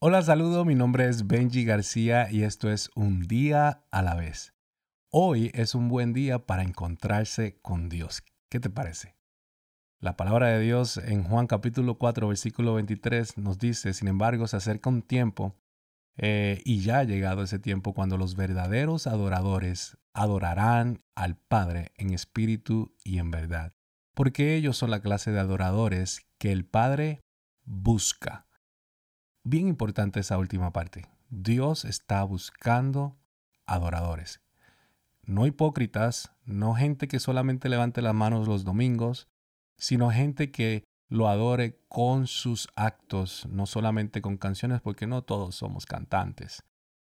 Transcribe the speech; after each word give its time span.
Hola, 0.00 0.20
saludo, 0.22 0.64
mi 0.64 0.74
nombre 0.74 1.08
es 1.08 1.26
Benji 1.26 1.64
García 1.64 2.30
y 2.30 2.42
esto 2.42 2.70
es 2.70 2.90
Un 2.94 3.22
día 3.22 3.84
a 3.90 4.02
la 4.02 4.14
vez. 4.14 4.52
Hoy 5.10 5.50
es 5.54 5.74
un 5.74 5.88
buen 5.88 6.12
día 6.12 6.44
para 6.44 6.62
encontrarse 6.62 7.58
con 7.62 7.88
Dios. 7.88 8.22
¿Qué 8.50 8.60
te 8.60 8.68
parece? 8.68 9.16
La 10.00 10.16
palabra 10.16 10.48
de 10.48 10.60
Dios 10.60 10.98
en 10.98 11.22
Juan 11.22 11.46
capítulo 11.46 11.96
4 11.96 12.28
versículo 12.28 12.74
23 12.74 13.38
nos 13.38 13.58
dice, 13.58 13.94
sin 13.94 14.08
embargo, 14.08 14.46
se 14.46 14.56
acerca 14.56 14.90
un 14.90 15.00
tiempo 15.00 15.56
eh, 16.18 16.60
y 16.64 16.80
ya 16.80 16.98
ha 16.98 17.04
llegado 17.04 17.42
ese 17.42 17.58
tiempo 17.58 17.94
cuando 17.94 18.18
los 18.18 18.36
verdaderos 18.36 19.06
adoradores 19.06 19.96
adorarán 20.12 21.02
al 21.14 21.36
Padre 21.36 21.92
en 21.96 22.12
espíritu 22.12 22.94
y 23.04 23.18
en 23.18 23.30
verdad, 23.30 23.72
porque 24.12 24.54
ellos 24.56 24.76
son 24.76 24.90
la 24.90 25.00
clase 25.00 25.30
de 25.30 25.40
adoradores 25.40 26.26
que 26.38 26.52
el 26.52 26.66
Padre 26.66 27.20
busca. 27.64 28.46
Bien 29.46 29.68
importante 29.68 30.20
esa 30.20 30.38
última 30.38 30.72
parte. 30.72 31.06
Dios 31.28 31.84
está 31.84 32.24
buscando 32.24 33.14
adoradores. 33.66 34.40
No 35.22 35.46
hipócritas, 35.46 36.32
no 36.46 36.74
gente 36.74 37.08
que 37.08 37.20
solamente 37.20 37.68
levante 37.68 38.00
las 38.00 38.14
manos 38.14 38.48
los 38.48 38.64
domingos, 38.64 39.28
sino 39.76 40.10
gente 40.10 40.50
que 40.50 40.84
lo 41.10 41.28
adore 41.28 41.78
con 41.88 42.26
sus 42.26 42.68
actos, 42.74 43.46
no 43.50 43.66
solamente 43.66 44.22
con 44.22 44.38
canciones, 44.38 44.80
porque 44.80 45.06
no 45.06 45.20
todos 45.20 45.56
somos 45.56 45.84
cantantes. 45.84 46.62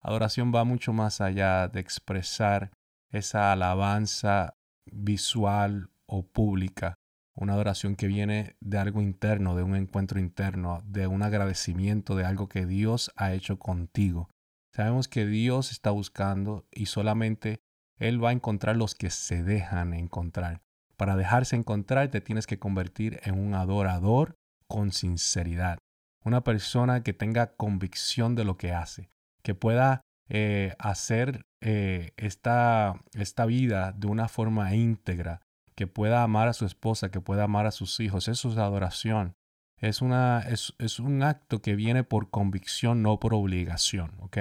Adoración 0.01 0.53
va 0.53 0.65
mucho 0.65 0.93
más 0.93 1.20
allá 1.20 1.69
de 1.69 1.79
expresar 1.79 2.73
esa 3.11 3.53
alabanza 3.53 4.56
visual 4.84 5.91
o 6.06 6.27
pública, 6.27 6.97
una 7.37 7.53
adoración 7.53 7.97
que 7.97 8.07
viene 8.07 8.57
de 8.61 8.79
algo 8.79 9.03
interno, 9.03 9.55
de 9.55 9.63
un 9.63 9.77
encuentro 9.77 10.19
interno, 10.19 10.83
de 10.87 11.07
un 11.07 11.23
agradecimiento 11.23 12.17
de 12.17 12.25
algo 12.25 12.49
que 12.49 12.67
Dios 12.67 13.12
ha 13.15 13.33
hecho 13.34 13.59
contigo. 13.59 14.31
Sabemos 14.75 15.06
que 15.06 15.27
Dios 15.27 15.70
está 15.70 15.91
buscando 15.91 16.67
y 16.73 16.87
solamente 16.87 17.61
Él 17.98 18.23
va 18.23 18.31
a 18.31 18.33
encontrar 18.33 18.77
los 18.77 18.95
que 18.95 19.11
se 19.11 19.43
dejan 19.43 19.93
encontrar. 19.95 20.62
Para 20.97 21.17
dejarse 21.17 21.56
encontrar 21.56 22.11
te 22.11 22.23
tienes 22.23 22.47
que 22.47 22.59
convertir 22.59 23.20
en 23.25 23.39
un 23.39 23.55
adorador 23.55 24.34
con 24.67 24.93
sinceridad. 24.93 25.78
Una 26.25 26.43
persona 26.43 27.03
que 27.03 27.12
tenga 27.12 27.55
convicción 27.55 28.34
de 28.34 28.45
lo 28.45 28.56
que 28.56 28.73
hace, 28.73 29.11
que 29.43 29.55
pueda 29.55 30.00
eh, 30.28 30.75
hacer 30.78 31.43
eh, 31.61 32.12
esta, 32.17 33.00
esta 33.12 33.47
vida 33.47 33.93
de 33.93 34.06
una 34.06 34.28
forma 34.28 34.75
íntegra, 34.75 35.43
que 35.77 35.86
pueda 35.86 36.22
amar 36.22 36.48
a 36.48 36.52
su 36.52 36.64
esposa, 36.64 37.10
que 37.10 37.20
pueda 37.20 37.44
amar 37.44 37.66
a 37.66 37.70
sus 37.70 38.00
hijos. 38.00 38.28
Eso 38.28 38.50
es 38.50 38.56
adoración. 38.56 39.36
Es, 39.78 40.00
una, 40.00 40.41
es, 40.41 40.74
es 40.78 40.98
un 40.98 41.22
acto 41.22 41.60
que 41.60 41.77
viene 41.77 42.02
por 42.02 42.30
convicción, 42.30 43.02
no 43.02 43.20
por 43.20 43.34
obligación. 43.34 44.12
¿Ok? 44.20 44.38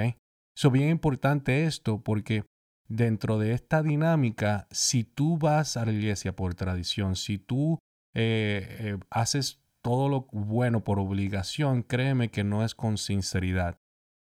Eso 0.56 0.68
es 0.70 0.72
bien 0.72 0.90
importante 0.90 1.66
esto 1.66 2.02
porque 2.02 2.46
dentro 2.88 3.38
de 3.38 3.52
esta 3.52 3.84
dinámica, 3.84 4.68
si 4.72 5.04
tú 5.04 5.38
vas 5.38 5.76
a 5.76 5.86
la 5.86 5.92
iglesia 5.92 6.36
por 6.36 6.56
tradición, 6.56 7.18
si 7.18 7.38
tú 7.38 7.80
eh, 8.14 8.78
eh, 8.80 8.98
haces 9.10 9.62
todo 9.82 10.08
lo 10.08 10.28
bueno 10.32 10.84
por 10.84 11.00
obligación, 11.00 11.84
créeme 11.84 12.32
que 12.32 12.46
no 12.46 12.64
es 12.64 12.74
con 12.74 12.98
sinceridad. 12.98 13.78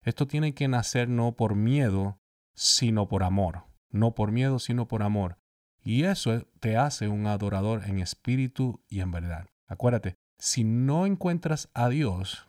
Esto 0.03 0.27
tiene 0.27 0.55
que 0.55 0.69
nacer 0.69 1.09
no 1.09 1.33
por 1.33 1.57
miedo, 1.57 2.21
sino 2.55 3.09
por 3.09 3.25
amor. 3.25 3.65
No 3.91 4.15
por 4.15 4.31
miedo, 4.31 4.61
sino 4.61 4.87
por 4.87 5.03
amor. 5.03 5.40
Y 5.83 6.05
eso 6.05 6.47
te 6.61 6.77
hace 6.77 7.09
un 7.09 7.27
adorador 7.27 7.85
en 7.87 8.01
espíritu 8.01 8.83
y 8.89 9.01
en 9.01 9.11
verdad. 9.11 9.47
Acuérdate, 9.67 10.17
si 10.39 10.65
no 10.65 11.07
encuentras 11.07 11.69
a 11.75 11.89
Dios, 11.89 12.47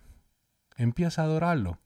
empieza 0.75 1.21
a 1.21 1.25
adorarlo 1.25 1.79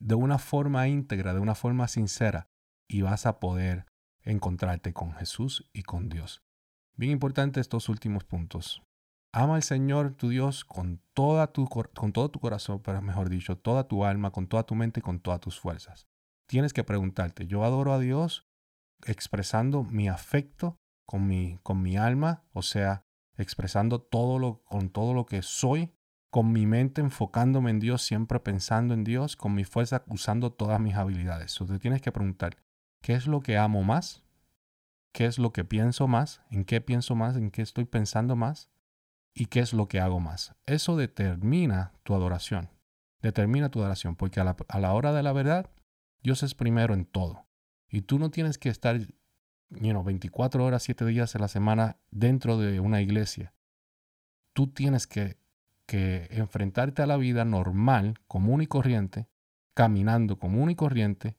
de 0.00 0.14
una 0.14 0.38
forma 0.38 0.88
íntegra, 0.88 1.34
de 1.34 1.40
una 1.40 1.54
forma 1.54 1.86
sincera 1.88 2.48
y 2.88 3.02
vas 3.02 3.26
a 3.26 3.38
poder 3.38 3.86
encontrarte 4.22 4.92
con 4.92 5.12
Jesús 5.12 5.68
y 5.72 5.82
con 5.82 6.08
Dios. 6.08 6.42
Bien 6.96 7.12
importante 7.12 7.60
estos 7.60 7.88
últimos 7.88 8.24
puntos. 8.24 8.82
Ama 9.32 9.56
al 9.56 9.62
Señor 9.62 10.14
tu 10.14 10.28
Dios 10.28 10.64
con, 10.64 11.00
toda 11.14 11.52
tu, 11.52 11.68
con 11.68 12.12
todo 12.12 12.30
tu 12.30 12.40
corazón, 12.40 12.82
pero 12.82 13.00
mejor 13.00 13.28
dicho, 13.28 13.56
toda 13.56 13.86
tu 13.86 14.04
alma, 14.04 14.32
con 14.32 14.48
toda 14.48 14.64
tu 14.64 14.74
mente 14.74 15.00
y 15.00 15.02
con 15.02 15.20
todas 15.20 15.40
tus 15.40 15.60
fuerzas. 15.60 16.08
Tienes 16.46 16.72
que 16.72 16.82
preguntarte, 16.82 17.46
¿yo 17.46 17.64
adoro 17.64 17.92
a 17.92 18.00
Dios 18.00 18.44
expresando 19.06 19.84
mi 19.84 20.08
afecto 20.08 20.79
con 21.10 21.26
mi, 21.26 21.58
con 21.64 21.82
mi 21.82 21.96
alma? 21.96 22.44
O 22.52 22.62
sea, 22.62 23.04
expresando 23.36 24.00
todo 24.00 24.38
lo, 24.38 24.62
con 24.62 24.90
todo 24.90 25.12
lo 25.12 25.26
que 25.26 25.42
soy, 25.42 25.92
con 26.30 26.52
mi 26.52 26.66
mente 26.66 27.00
enfocándome 27.00 27.70
en 27.70 27.80
Dios, 27.80 28.02
siempre 28.02 28.38
pensando 28.38 28.94
en 28.94 29.02
Dios, 29.02 29.34
con 29.34 29.52
mi 29.52 29.64
fuerza 29.64 30.04
usando 30.06 30.52
todas 30.52 30.78
mis 30.80 30.94
habilidades. 30.94 31.52
Entonces 31.52 31.80
tienes 31.80 32.00
que 32.00 32.12
preguntar, 32.12 32.56
¿Qué 33.00 33.14
es 33.14 33.26
lo 33.26 33.40
que 33.40 33.56
amo 33.56 33.82
más? 33.82 34.22
¿Qué 35.12 35.24
es 35.24 35.38
lo 35.38 35.52
que 35.52 35.64
pienso 35.64 36.06
más? 36.06 36.42
¿En 36.50 36.64
qué 36.64 36.80
pienso 36.80 37.14
más? 37.14 37.36
¿En 37.36 37.50
qué 37.50 37.62
estoy 37.62 37.86
pensando 37.86 38.36
más? 38.36 38.68
¿Y 39.34 39.46
qué 39.46 39.60
es 39.60 39.72
lo 39.72 39.88
que 39.88 40.00
hago 40.00 40.20
más? 40.20 40.54
Eso 40.66 40.96
determina 40.96 41.94
tu 42.02 42.14
adoración. 42.14 42.70
Determina 43.22 43.70
tu 43.70 43.80
adoración, 43.80 44.16
porque 44.16 44.40
a 44.40 44.44
la, 44.44 44.92
hora 44.92 45.12
de 45.12 45.22
la 45.22 45.32
verdad, 45.32 45.70
Dios 46.22 46.42
es 46.42 46.54
primero 46.54 46.94
en 46.94 47.06
todo. 47.06 47.46
Y 47.88 48.02
tú 48.02 48.18
no 48.18 48.30
tienes 48.30 48.58
que 48.58 48.68
estar 48.68 49.00
you 49.70 50.02
24 50.02 50.64
horas, 50.64 50.82
7 50.82 51.04
días 51.06 51.34
a 51.36 51.38
la 51.38 51.48
semana 51.48 51.96
dentro 52.10 52.58
de 52.58 52.80
una 52.80 53.00
iglesia. 53.00 53.54
Tú 54.52 54.68
tienes 54.68 55.06
que, 55.06 55.38
que 55.86 56.28
enfrentarte 56.30 57.02
a 57.02 57.06
la 57.06 57.16
vida 57.16 57.44
normal, 57.44 58.18
común 58.26 58.62
y 58.62 58.66
corriente, 58.66 59.28
caminando 59.74 60.38
común 60.38 60.70
y 60.70 60.74
corriente, 60.74 61.36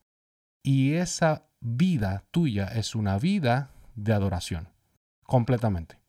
y 0.64 0.94
esa 0.94 1.50
vida 1.59 2.24
tuya 2.31 2.68
es 2.68 2.96
una 2.96 3.18
vida 3.18 3.72
de 3.96 4.14
adoración, 4.14 4.70
completamente. 5.24 6.00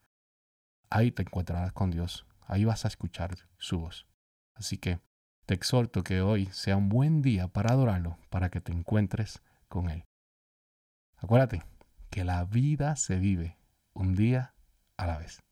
Ahí 0.90 1.10
te 1.10 1.22
encontrarás 1.22 1.72
con 1.72 1.90
Dios, 1.90 2.26
ahí 2.46 2.64
vas 2.64 2.84
a 2.84 2.88
escuchar 2.88 3.36
su 3.58 3.80
voz. 3.80 4.06
Así 4.54 4.78
que 4.78 5.00
te 5.46 5.54
exhorto 5.54 6.04
que 6.04 6.20
hoy 6.20 6.46
sea 6.52 6.76
un 6.76 6.88
buen 6.88 7.22
día 7.22 7.48
para 7.48 7.72
adorarlo, 7.72 8.18
para 8.30 8.50
que 8.50 8.60
te 8.60 8.72
encuentres 8.72 9.42
con 9.68 9.90
Él. 9.90 10.04
Acuérdate 11.16 11.71
que 12.12 12.24
la 12.24 12.44
vida 12.44 12.94
se 12.96 13.16
vive 13.16 13.56
un 13.94 14.14
día 14.14 14.54
a 14.98 15.06
la 15.06 15.16
vez. 15.16 15.42